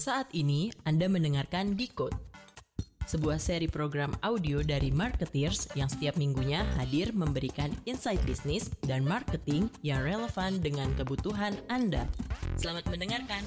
[0.00, 2.16] Saat ini Anda mendengarkan Decode,
[3.04, 9.68] sebuah seri program audio dari marketeers yang setiap minggunya hadir memberikan insight bisnis dan marketing
[9.84, 12.08] yang relevan dengan kebutuhan Anda.
[12.56, 13.44] Selamat mendengarkan.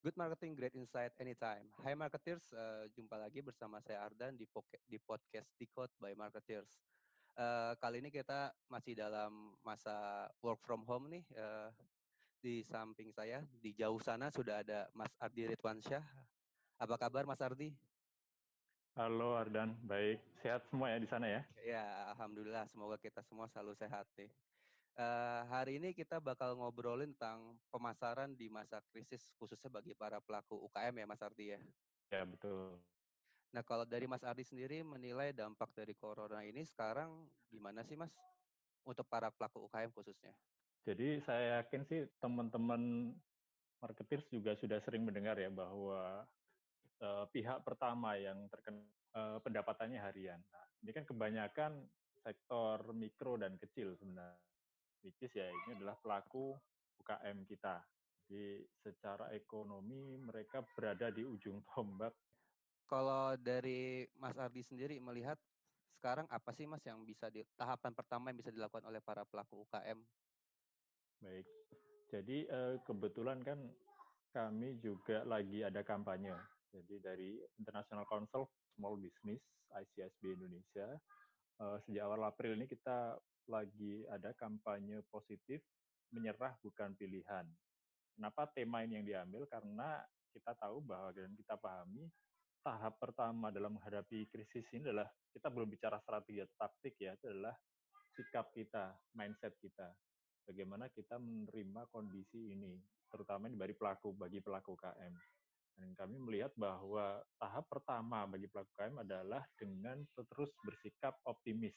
[0.00, 1.68] Good marketing, great insight anytime.
[1.84, 4.48] Hai marketers, uh, jumpa lagi bersama saya Ardan di,
[4.88, 6.80] di podcast Decode by Marketers.
[7.38, 11.24] Uh, kali ini kita masih dalam masa work from home nih.
[11.34, 11.70] Uh,
[12.40, 16.00] di samping saya, di jauh sana sudah ada Mas Ardi Ridwansyah.
[16.80, 17.68] Apa kabar Mas Ardi?
[18.96, 20.18] Halo Ardan, baik.
[20.40, 21.44] Sehat semua ya di sana ya?
[21.62, 21.84] Ya,
[22.16, 22.66] Alhamdulillah.
[22.72, 24.32] Semoga kita semua selalu sehat nih.
[24.98, 30.58] Uh, hari ini kita bakal ngobrolin tentang pemasaran di masa krisis khususnya bagi para pelaku
[30.66, 31.60] UKM ya Mas Ardi ya.
[32.10, 32.76] Ya betul.
[33.50, 38.14] Nah kalau dari Mas Ardi sendiri menilai dampak dari corona ini sekarang gimana sih Mas
[38.86, 40.32] untuk para pelaku UKM khususnya?
[40.86, 43.12] Jadi saya yakin sih teman-teman
[43.82, 46.24] marketers juga sudah sering mendengar ya bahwa
[47.02, 48.80] uh, pihak pertama yang terkena
[49.12, 50.40] uh, pendapatannya harian.
[50.52, 51.72] Nah, ini kan kebanyakan
[52.20, 54.36] sektor mikro dan kecil sebenarnya
[55.04, 56.56] which is ya ini adalah pelaku
[57.00, 57.80] UKM kita.
[58.28, 62.14] Jadi secara ekonomi mereka berada di ujung tombak.
[62.90, 65.38] Kalau dari Mas Ardi sendiri melihat
[65.94, 69.62] sekarang apa sih Mas yang bisa di tahapan pertama yang bisa dilakukan oleh para pelaku
[69.62, 70.02] UKM?
[71.22, 71.46] Baik.
[72.10, 73.62] Jadi eh, kebetulan kan
[74.34, 76.34] kami juga lagi ada kampanye.
[76.74, 79.38] Jadi dari International Council Small Business
[79.70, 80.90] ICSB Indonesia
[81.62, 83.14] eh, sejak awal April ini kita
[83.46, 85.62] lagi ada kampanye positif
[86.10, 87.46] menyerah bukan pilihan.
[88.18, 89.46] Kenapa tema ini yang diambil?
[89.46, 90.02] Karena
[90.34, 92.10] kita tahu bahwa dan kita pahami
[92.60, 97.26] tahap pertama dalam menghadapi krisis ini adalah kita belum bicara strategi atau taktik ya, itu
[97.28, 97.54] adalah
[98.16, 99.88] sikap kita, mindset kita.
[100.44, 102.76] Bagaimana kita menerima kondisi ini,
[103.08, 105.14] terutama bagi pelaku bagi pelaku KM.
[105.80, 111.72] Dan kami melihat bahwa tahap pertama bagi pelaku KM adalah dengan terus bersikap optimis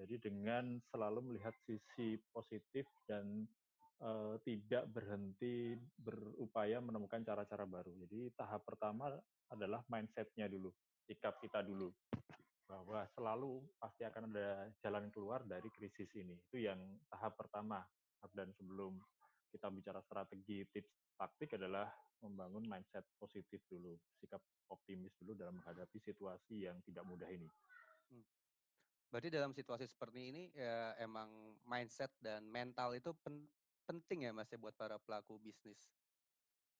[0.00, 3.44] jadi dengan selalu melihat sisi positif dan
[4.00, 7.92] uh, tidak berhenti berupaya menemukan cara-cara baru.
[8.08, 9.12] Jadi tahap pertama
[9.50, 10.70] adalah mindsetnya dulu,
[11.06, 11.90] sikap kita dulu
[12.70, 16.38] bahwa selalu pasti akan ada jalan keluar dari krisis ini.
[16.46, 16.78] Itu yang
[17.10, 17.82] tahap pertama.
[18.30, 18.94] Dan sebelum
[19.50, 21.90] kita bicara strategi, tips, taktik adalah
[22.22, 24.38] membangun mindset positif dulu, sikap
[24.70, 27.48] optimis dulu dalam menghadapi situasi yang tidak mudah ini.
[28.12, 28.24] Hmm.
[29.10, 33.48] Berarti dalam situasi seperti ini ya emang mindset dan mental itu pen,
[33.88, 35.80] penting ya Mas ya buat para pelaku bisnis.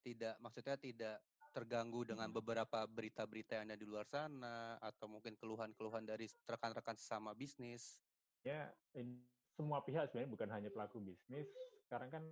[0.06, 1.18] Tidak maksudnya tidak
[1.50, 2.38] terganggu dengan hmm.
[2.38, 7.98] beberapa berita-berita yang ada di luar sana atau mungkin keluhan-keluhan dari rekan-rekan sesama bisnis.
[8.46, 9.20] Ya, ini,
[9.58, 11.50] semua pihak sebenarnya bukan hanya pelaku bisnis.
[11.84, 12.24] Sekarang kan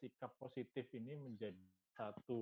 [0.00, 1.60] sikap positif ini menjadi
[1.94, 2.40] satu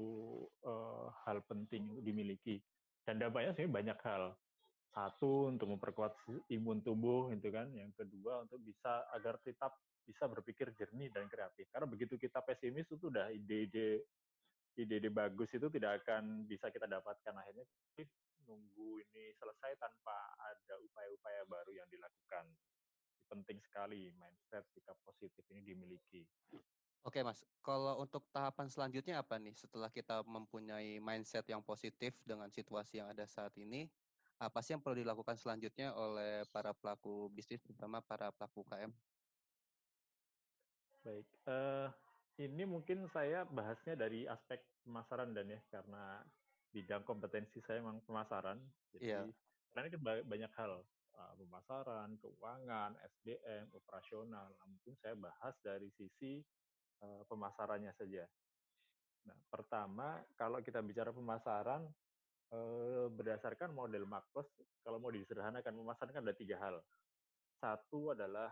[0.63, 2.63] uh, hal penting untuk dimiliki.
[3.03, 4.23] Dan dampaknya sebenarnya banyak hal
[4.95, 6.17] satu untuk memperkuat
[6.49, 11.69] imun tubuh itu kan yang kedua untuk bisa agar tetap bisa berpikir jernih dan kreatif
[11.69, 14.09] karena begitu kita pesimis itu udah ide-ide
[14.79, 17.35] ide-ide bagus itu tidak akan bisa kita dapatkan.
[17.35, 17.67] Akhirnya
[18.47, 22.47] nunggu ini selesai tanpa ada upaya-upaya baru yang dilakukan.
[23.29, 26.25] Penting sekali mindset sikap positif ini dimiliki.
[27.05, 29.53] Oke mas, kalau untuk tahapan selanjutnya apa nih?
[29.53, 33.87] Setelah kita mempunyai mindset yang positif dengan situasi yang ada saat ini,
[34.39, 38.93] apa sih yang perlu dilakukan selanjutnya oleh para pelaku bisnis, terutama para pelaku UKM?
[41.07, 41.89] Baik, uh,
[42.39, 46.23] ini mungkin saya bahasnya dari aspek pemasaran dan ya, karena
[46.71, 48.59] bidang kompetensi saya memang pemasaran.
[48.95, 49.27] Jadi, yeah.
[49.75, 50.73] karena ini kan banyak hal,
[51.19, 54.47] uh, pemasaran, keuangan, SDM, operasional.
[54.55, 56.39] Nah, mungkin saya bahas dari sisi
[57.03, 58.23] uh, pemasarannya saja.
[59.27, 61.85] Nah, pertama, kalau kita bicara pemasaran,
[62.49, 64.49] Eh, berdasarkan model Marcos,
[64.81, 66.81] kalau mau disederhanakan, pemasaran kan ada tiga hal.
[67.61, 68.49] Satu adalah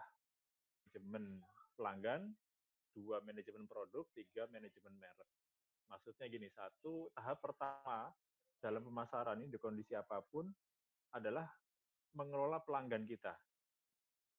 [0.84, 1.40] manajemen
[1.80, 2.28] pelanggan,
[2.96, 5.28] dua manajemen produk, tiga manajemen merek.
[5.92, 8.08] Maksudnya gini, satu tahap pertama
[8.56, 10.48] dalam pemasaran ini di kondisi apa pun
[11.12, 11.44] adalah
[12.16, 13.36] mengelola pelanggan kita.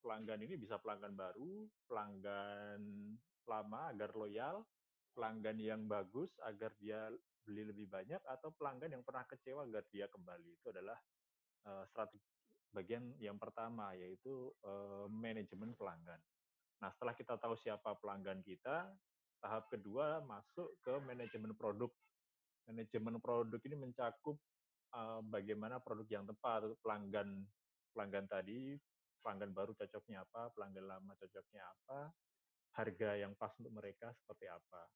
[0.01, 2.81] Pelanggan ini bisa pelanggan baru, pelanggan
[3.45, 4.65] lama agar loyal,
[5.13, 7.07] pelanggan yang bagus agar dia
[7.47, 10.99] beli lebih banyak atau pelanggan yang pernah kecewa agar dia kembali itu adalah
[11.63, 12.27] uh, strategi
[12.75, 16.19] bagian yang pertama yaitu uh, manajemen pelanggan.
[16.81, 18.89] Nah setelah kita tahu siapa pelanggan kita,
[19.41, 21.89] tahap kedua masuk ke manajemen produk.
[22.69, 24.37] Manajemen produk ini mencakup
[25.27, 27.45] bagaimana produk yang tepat pelanggan
[27.91, 28.77] pelanggan tadi
[29.27, 32.15] pelanggan baru cocoknya apa, pelanggan lama cocoknya apa,
[32.79, 34.87] harga yang pas untuk mereka seperti apa.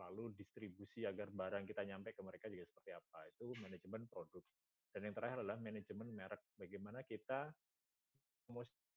[0.00, 3.18] Lalu distribusi agar barang kita nyampe ke mereka juga seperti apa.
[3.28, 4.40] Itu manajemen produk.
[4.88, 6.40] Dan yang terakhir adalah manajemen merek.
[6.56, 7.52] Bagaimana kita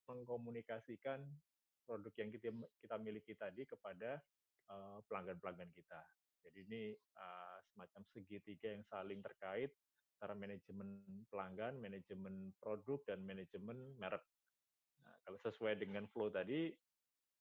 [0.08, 1.20] mengkomunikasikan
[1.88, 2.52] produk yang kita,
[2.84, 4.20] kita miliki tadi kepada
[4.68, 6.02] pelanggan pelanggan-pelanggan kita.
[6.44, 9.72] Jadi ini uh, semacam segitiga yang saling terkait
[10.18, 11.00] antara manajemen
[11.32, 14.26] pelanggan, manajemen produk, dan manajemen merek.
[15.06, 16.74] Nah, kalau sesuai dengan flow tadi,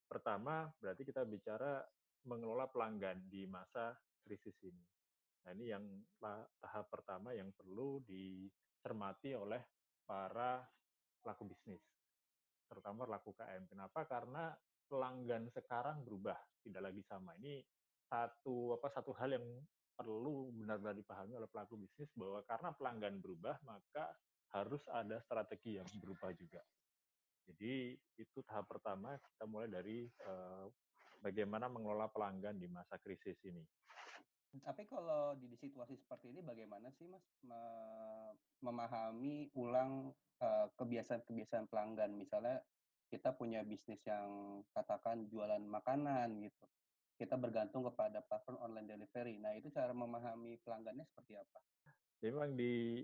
[0.06, 1.82] pertama berarti kita bicara
[2.28, 4.84] mengelola pelanggan di masa krisis ini.
[5.46, 5.82] Nah, ini yang
[6.60, 9.62] tahap pertama yang perlu dicermati oleh
[10.04, 10.62] para
[11.22, 11.82] pelaku bisnis,
[12.66, 13.66] terutama pelaku KM.
[13.70, 14.04] Kenapa?
[14.06, 14.52] Karena
[14.86, 17.34] pelanggan sekarang berubah, tidak lagi sama.
[17.38, 17.62] Ini
[18.06, 19.46] satu apa satu hal yang
[19.96, 24.12] perlu benar-benar dipahami oleh pelaku bisnis bahwa karena pelanggan berubah, maka
[24.54, 26.62] harus ada strategi yang berubah juga.
[27.46, 30.66] Jadi itu tahap pertama kita mulai dari uh,
[31.22, 33.62] bagaimana mengelola pelanggan di masa krisis ini.
[34.56, 37.26] Tapi kalau di, situasi seperti ini bagaimana sih Mas
[38.64, 42.16] memahami ulang uh, kebiasaan-kebiasaan pelanggan?
[42.16, 42.62] Misalnya
[43.12, 46.66] kita punya bisnis yang katakan jualan makanan gitu
[47.16, 49.40] kita bergantung kepada platform online delivery.
[49.40, 51.58] Nah, itu cara memahami pelanggannya seperti apa?
[52.20, 53.00] Memang di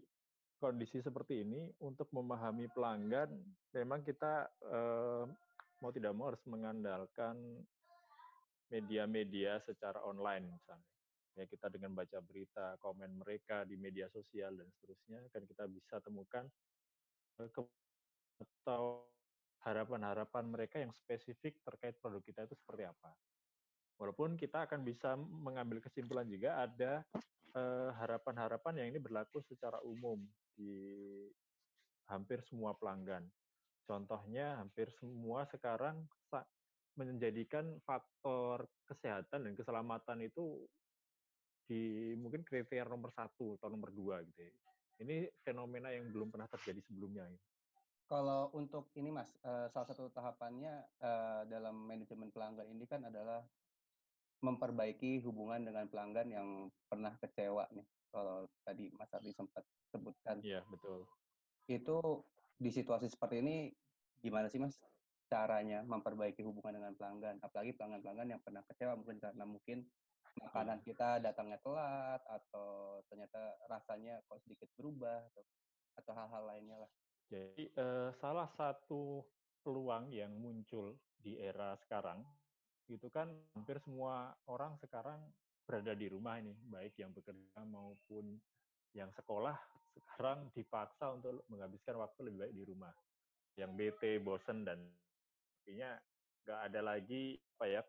[0.61, 3.33] kondisi seperti ini, untuk memahami pelanggan,
[3.75, 5.25] memang kita eh,
[5.83, 7.35] mau tidak mau harus mengandalkan
[8.71, 10.92] media-media secara online misalnya.
[11.32, 15.96] Ya, kita dengan baca berita, komen mereka di media sosial dan seterusnya, kan kita bisa
[16.05, 16.44] temukan
[17.40, 19.08] atau
[19.64, 23.17] harapan-harapan mereka yang spesifik terkait produk kita itu seperti apa.
[23.96, 27.06] Walaupun kita akan bisa mengambil kesimpulan juga ada
[27.96, 30.20] harapan-harapan yang ini berlaku secara umum
[30.52, 31.25] di
[32.08, 33.25] hampir semua pelanggan.
[33.88, 36.05] Contohnya hampir semua sekarang
[36.93, 40.69] menjadikan faktor kesehatan dan keselamatan itu
[41.67, 44.53] di mungkin kriteria nomor satu atau nomor dua gitu ya.
[45.03, 47.26] Ini fenomena yang belum pernah terjadi sebelumnya.
[48.06, 53.41] Kalau untuk ini Mas, eh, salah satu tahapannya eh, dalam manajemen pelanggan ini kan adalah
[54.43, 56.49] memperbaiki hubungan dengan pelanggan yang
[56.91, 57.87] pernah kecewa nih.
[58.12, 60.43] Kalau tadi Mas Ardi sempat sebutkan.
[60.44, 61.09] Iya, betul.
[61.70, 62.26] Itu
[62.59, 63.73] di situasi seperti ini
[64.20, 64.76] gimana sih Mas
[65.32, 67.41] caranya memperbaiki hubungan dengan pelanggan?
[67.41, 69.79] Apalagi pelanggan-pelanggan yang pernah kecewa mungkin karena mungkin
[70.40, 70.87] makanan iya.
[70.87, 75.43] kita datangnya telat atau ternyata rasanya kok sedikit berubah atau
[76.00, 76.90] atau hal-hal lainnya lah.
[77.29, 79.25] Jadi eh, salah satu
[79.61, 82.25] peluang yang muncul di era sekarang
[82.90, 85.20] itu kan hampir semua orang sekarang
[85.62, 88.37] berada di rumah ini, baik yang bekerja maupun
[88.93, 89.56] yang sekolah
[89.96, 92.93] sekarang dipaksa untuk menghabiskan waktu lebih baik di rumah.
[93.56, 94.81] Yang bete, bosen dan
[95.62, 95.96] artinya
[96.43, 97.82] nggak ada lagi apa ya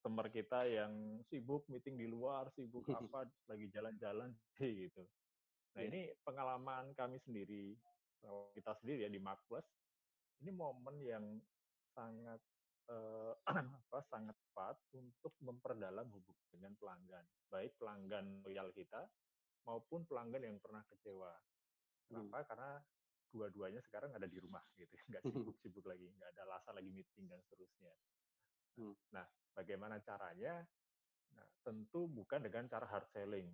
[0.00, 5.04] customer kita yang sibuk meeting di luar, sibuk apa, lagi jalan-jalan gitu.
[5.76, 5.92] Nah iya.
[5.92, 7.76] ini pengalaman kami sendiri,
[8.56, 9.68] kita sendiri ya di Mark Plus,
[10.40, 11.36] ini momen yang
[11.92, 12.40] sangat
[12.88, 13.32] eh,
[13.76, 19.04] apa, sangat tepat untuk memperdalam hubungan dengan pelanggan, baik pelanggan loyal kita
[19.68, 21.36] maupun pelanggan yang pernah kecewa.
[22.08, 22.40] Kenapa?
[22.40, 22.46] Hmm.
[22.48, 22.70] Karena
[23.36, 27.36] dua-duanya sekarang ada di rumah gitu, nggak sibuk-sibuk lagi, nggak ada alasan lagi meeting dan
[27.44, 27.92] seterusnya.
[28.78, 28.94] Hmm.
[29.16, 30.62] Nah, bagaimana caranya?
[31.34, 33.48] Nah, tentu bukan dengan cara hard selling,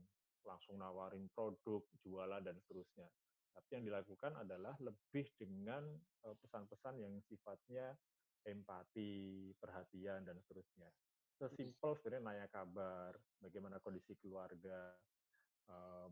[0.45, 3.09] langsung nawarin produk, jualan dan seterusnya.
[3.57, 5.89] Tapi yang dilakukan adalah lebih dengan
[6.21, 7.97] pesan-pesan yang sifatnya
[8.45, 10.93] empati, perhatian, dan seterusnya.
[11.37, 14.93] Sesimpel sebenarnya nanya kabar, bagaimana kondisi keluarga,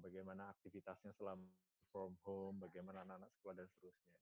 [0.00, 1.46] bagaimana aktivitasnya selama
[1.92, 4.20] from home, bagaimana anak-anak sekolah, dan seterusnya.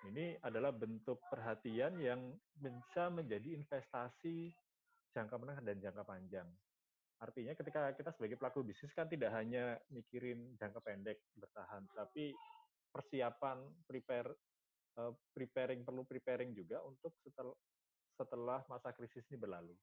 [0.00, 4.48] Ini adalah bentuk perhatian yang bisa menjadi investasi
[5.12, 6.48] jangka menengah dan jangka panjang.
[7.20, 12.32] Artinya ketika kita sebagai pelaku bisnis kan tidak hanya mikirin jangka pendek bertahan, tapi
[12.88, 14.32] persiapan prepare
[14.96, 17.52] uh, preparing perlu preparing juga untuk setel,
[18.16, 19.76] setelah masa krisis ini berlalu.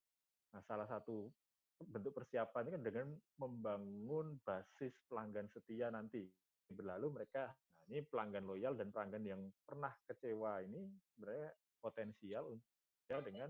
[0.57, 1.29] Nah, salah satu
[1.77, 3.07] bentuk persiapan ini kan dengan
[3.37, 6.25] membangun basis pelanggan setia nanti
[6.73, 7.53] berlalu mereka
[7.87, 12.67] ini pelanggan loyal dan pelanggan yang pernah kecewa ini sebenarnya potensial untuk
[13.07, 13.47] ya dengan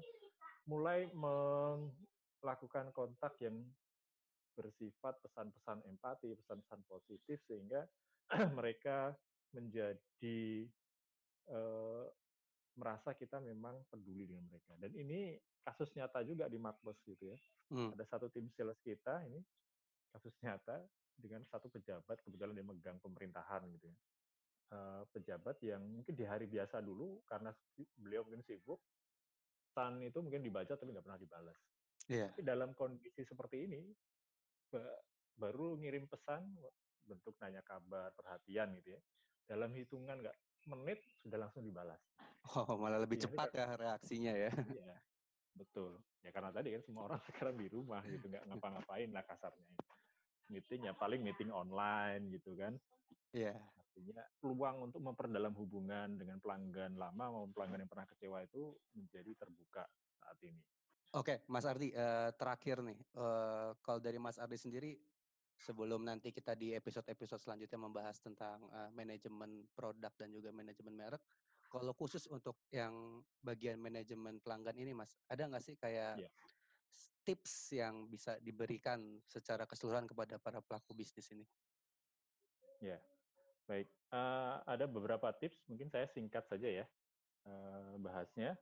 [0.69, 3.57] mulai melakukan kontak yang
[4.53, 7.85] bersifat pesan-pesan empati, pesan-pesan positif sehingga
[8.57, 9.13] mereka
[9.53, 10.65] menjadi
[11.49, 12.05] eh,
[12.77, 14.77] merasa kita memang peduli dengan mereka.
[14.77, 15.33] Dan ini
[15.65, 17.37] kasus nyata juga di Markbus gitu ya.
[17.73, 17.93] Hmm.
[17.97, 19.41] Ada satu tim sales kita ini
[20.13, 20.81] kasus nyata
[21.17, 23.97] dengan satu pejabat kebetulan dia megang pemerintahan gitu ya.
[24.71, 27.53] Uh, pejabat yang mungkin di hari biasa dulu karena
[27.99, 28.79] beliau mungkin sibuk,
[29.77, 31.57] pesan itu mungkin dibaca tapi nggak pernah dibalas.
[32.07, 32.31] Yeah.
[32.33, 33.81] Tapi dalam kondisi seperti ini,
[35.37, 36.49] baru ngirim pesan
[37.07, 39.01] bentuk nanya kabar, perhatian gitu ya.
[39.47, 42.01] Dalam hitungan nggak menit sudah langsung dibalas.
[42.57, 44.51] Oh, malah lebih Jadi cepat kan, ya reaksinya ya.
[44.51, 44.95] Iya,
[45.55, 45.99] betul.
[46.23, 49.67] Ya karena tadi kan semua orang sekarang di rumah gitu, nggak ngapa-ngapain lah kasarnya.
[50.47, 52.73] Meeting ya paling meeting online gitu kan.
[53.35, 53.55] Iya.
[53.55, 53.76] Yeah.
[53.97, 59.31] Artinya peluang untuk memperdalam hubungan dengan pelanggan lama maupun pelanggan yang pernah kecewa itu menjadi
[59.41, 59.89] terbuka
[60.21, 60.61] saat ini.
[61.17, 64.93] Oke, Mas Ardi, uh, terakhir nih, uh, kalau dari Mas Ardi sendiri,
[65.57, 71.23] sebelum nanti kita di episode-episode selanjutnya membahas tentang uh, manajemen produk dan juga manajemen merek,
[71.73, 76.31] kalau khusus untuk yang bagian manajemen pelanggan ini, Mas, ada nggak sih kayak yeah.
[77.25, 81.49] tips yang bisa diberikan secara keseluruhan kepada para pelaku bisnis ini?
[82.77, 83.01] Ya, yeah.
[83.67, 83.87] Baik.
[84.07, 86.85] Uh, ada beberapa tips, mungkin saya singkat saja ya
[87.45, 88.55] uh, bahasnya.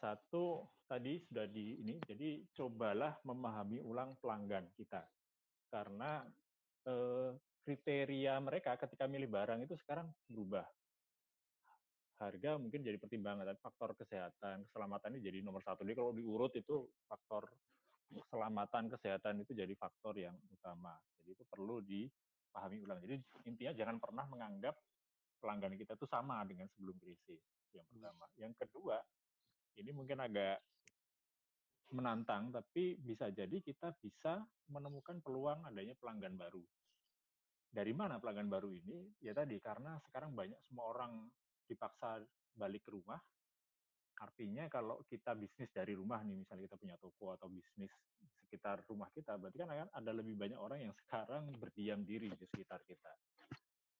[0.00, 5.04] Satu tadi sudah di ini, jadi cobalah memahami ulang pelanggan kita,
[5.68, 6.24] karena
[6.88, 10.64] eh, kriteria mereka ketika milih barang itu sekarang berubah.
[12.16, 15.84] Harga mungkin jadi pertimbangan, tapi faktor kesehatan, keselamatan ini jadi nomor satu.
[15.84, 17.52] Jadi kalau diurut itu faktor
[18.08, 20.96] keselamatan, kesehatan itu jadi faktor yang utama.
[21.20, 21.84] Jadi itu perlu
[22.50, 22.98] dipahami ulang.
[22.98, 23.14] Jadi
[23.46, 24.74] intinya jangan pernah menganggap
[25.38, 27.40] pelanggan kita itu sama dengan sebelum krisis.
[27.70, 28.26] Yang pertama.
[28.34, 28.98] Yang kedua,
[29.78, 30.58] ini mungkin agak
[31.94, 36.62] menantang, tapi bisa jadi kita bisa menemukan peluang adanya pelanggan baru.
[37.70, 39.14] Dari mana pelanggan baru ini?
[39.22, 41.30] Ya tadi, karena sekarang banyak semua orang
[41.70, 42.18] dipaksa
[42.58, 43.18] balik ke rumah,
[44.20, 47.90] artinya kalau kita bisnis dari rumah nih, misalnya kita punya toko atau bisnis
[48.46, 52.46] sekitar rumah kita, berarti kan akan ada lebih banyak orang yang sekarang berdiam diri di
[52.46, 53.12] sekitar kita.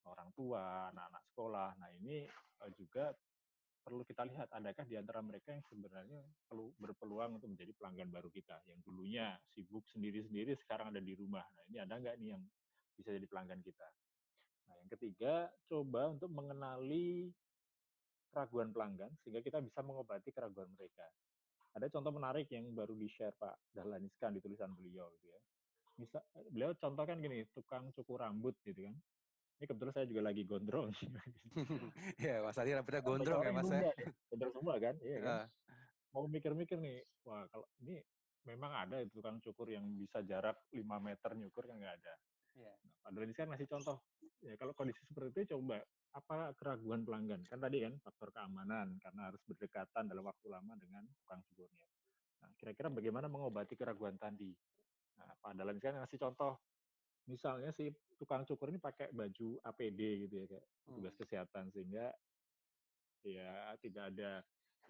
[0.05, 1.71] Orang tua, anak-anak sekolah.
[1.79, 3.15] Nah ini eh, juga
[3.81, 8.29] perlu kita lihat adakah di antara mereka yang sebenarnya perlu berpeluang untuk menjadi pelanggan baru
[8.29, 11.43] kita yang dulunya sibuk sendiri-sendiri sekarang ada di rumah.
[11.57, 12.43] Nah, ini ada nggak nih yang
[12.93, 13.89] bisa jadi pelanggan kita?
[14.69, 17.33] Nah, yang ketiga, coba untuk mengenali
[18.31, 21.05] keraguan pelanggan sehingga kita bisa mengobati keraguan mereka.
[21.77, 25.41] Ada contoh menarik yang baru di-share Pak Dahlan Iskan di tulisan beliau gitu ya.
[26.01, 28.97] Misal, beliau contohkan gini, tukang cukur rambut gitu kan
[29.61, 30.89] ini kebetulan saya juga lagi gondrong.
[32.25, 33.93] ya, Mas Adi rambutnya gondrong ya, Mas ya.
[34.33, 34.97] Gondrong semua kan?
[35.05, 35.45] Iya kan?
[36.17, 38.01] Mau mikir-mikir nih, wah kalau ini
[38.49, 42.15] memang ada itu tukang cukur yang bisa jarak 5 meter nyukur kan nggak ada.
[42.57, 42.75] Yeah.
[42.83, 43.99] Nah, Padahal ini kan ngasih contoh.
[44.41, 45.85] Ya kalau kondisi seperti itu coba
[46.17, 47.45] apa keraguan pelanggan?
[47.47, 51.87] Kan tadi kan faktor keamanan karena harus berdekatan dalam waktu lama dengan tukang cukurnya.
[52.41, 54.51] Nah, kira-kira bagaimana mengobati keraguan tadi?
[55.21, 56.57] Nah, Pak Dalan kan ngasih contoh
[57.29, 61.21] misalnya si tukang cukur ini pakai baju APD gitu ya kayak tugas hmm.
[61.21, 62.07] kesehatan sehingga
[63.23, 64.41] ya tidak ada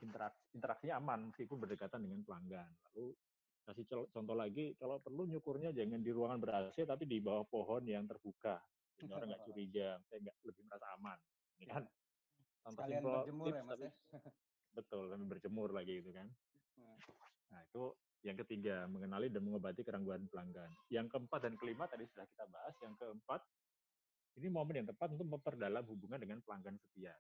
[0.01, 2.71] interaksi interaksinya aman meskipun berdekatan dengan pelanggan.
[2.91, 3.13] Lalu
[3.67, 7.85] kasih contoh lagi kalau perlu nyukurnya jangan di ruangan ber AC tapi di bawah pohon
[7.87, 8.59] yang terbuka.
[8.99, 11.19] Jadi orang nggak curiga, saya nggak lebih merasa aman.
[11.61, 11.83] Ini kan
[12.61, 13.93] contoh simpel berjemur tips, ya, Mas, tapi, ya?
[14.77, 16.27] betul, lebih berjemur lagi gitu kan.
[16.77, 16.99] Hmm.
[17.51, 17.85] Nah, itu
[18.21, 20.69] yang ketiga, mengenali dan mengobati kerangguan pelanggan.
[20.93, 22.75] Yang keempat dan kelima tadi sudah kita bahas.
[22.85, 23.41] Yang keempat,
[24.37, 27.17] ini momen yang tepat untuk memperdalam hubungan dengan pelanggan setia.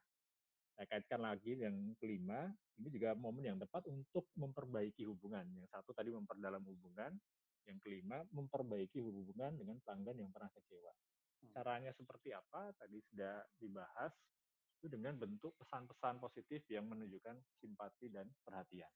[0.74, 2.48] Saya kaitkan lagi yang kelima,
[2.80, 5.44] ini juga momen yang tepat untuk memperbaiki hubungan.
[5.52, 7.12] Yang satu tadi memperdalam hubungan,
[7.68, 10.92] yang kelima memperbaiki hubungan dengan pelanggan yang pernah kecewa.
[10.92, 11.50] Hmm.
[11.52, 12.72] Caranya seperti apa?
[12.80, 14.12] Tadi sudah dibahas,
[14.80, 18.88] itu dengan bentuk pesan-pesan positif yang menunjukkan simpati dan perhatian.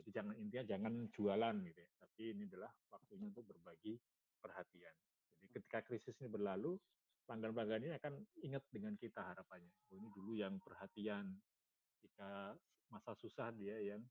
[0.00, 4.00] Jadi jangan intinya jangan jualan gitu ya, tapi ini adalah waktunya untuk berbagi
[4.40, 4.96] perhatian.
[5.36, 6.80] Jadi ketika krisis ini berlalu,
[7.30, 9.70] pelanggan-pelanggan ini akan ingat dengan kita harapannya.
[9.86, 11.30] Oh ini dulu yang perhatian,
[12.02, 12.58] jika
[12.90, 14.02] masa susah dia yang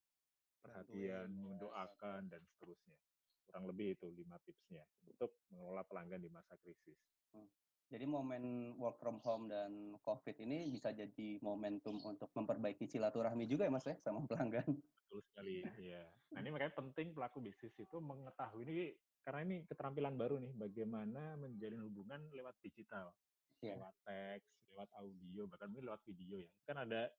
[0.63, 2.95] perhatian, ya, mendoakan dan seterusnya.
[3.43, 6.95] Kurang lebih itu lima tipsnya untuk mengelola pelanggan di masa krisis.
[7.35, 7.43] Hmm.
[7.91, 13.67] Jadi momen work from home dan COVID ini bisa jadi momentum untuk memperbaiki silaturahmi juga
[13.67, 14.79] ya Mas ya sama pelanggan.
[14.79, 16.07] Betul sekali, ya.
[16.31, 21.37] Nah ini makanya penting pelaku bisnis itu mengetahui ini karena ini keterampilan baru nih bagaimana
[21.37, 23.13] menjalin hubungan lewat digital,
[23.61, 23.77] yeah.
[23.77, 26.49] lewat teks, lewat audio, bahkan mungkin lewat video ya.
[26.65, 27.11] Kan ada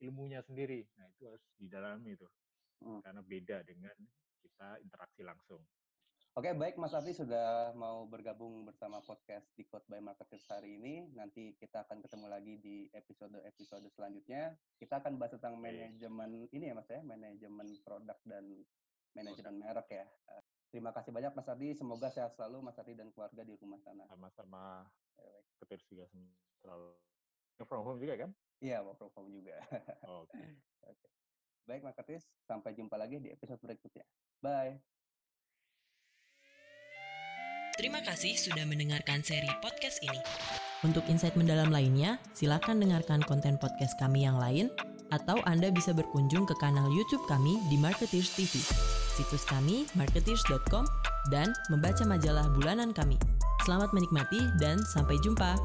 [0.00, 0.84] ilmunya sendiri.
[1.00, 2.28] Nah itu harus didalami itu
[2.84, 3.00] hmm.
[3.00, 3.96] karena beda dengan
[4.44, 5.62] kita interaksi langsung.
[6.36, 11.08] Oke, baik Mas Ardi sudah mau bergabung bersama podcast di Code by Marketers hari ini.
[11.16, 14.52] Nanti kita akan ketemu lagi di episode-episode selanjutnya.
[14.76, 18.52] Kita akan bahas tentang manajemen ini ya Mas ya, manajemen produk dan
[19.16, 20.04] manajemen merek ya.
[20.76, 21.72] Terima kasih banyak Mas Ardi.
[21.72, 24.04] Semoga sehat selalu Mas Ardi dan keluarga di rumah sana.
[24.12, 24.84] Sama-sama.
[25.56, 26.04] Ketir juga
[26.60, 26.92] selalu.
[27.64, 28.30] From home juga kan?
[28.60, 29.56] Iya, work from home juga.
[30.04, 30.36] Oke.
[30.36, 30.44] Okay.
[30.84, 31.10] okay.
[31.64, 32.28] Baik, Mas Ketis.
[32.44, 34.04] Sampai jumpa lagi di episode berikutnya.
[34.44, 34.84] Bye.
[37.80, 40.20] Terima kasih sudah mendengarkan seri podcast ini.
[40.84, 44.68] Untuk insight mendalam lainnya, silakan dengarkan konten podcast kami yang lain,
[45.08, 48.60] atau Anda bisa berkunjung ke kanal YouTube kami di Marketeers TV,
[49.16, 50.84] situs kami marketeers.com,
[51.32, 53.16] dan membaca majalah bulanan kami.
[53.64, 55.56] Selamat menikmati dan sampai jumpa.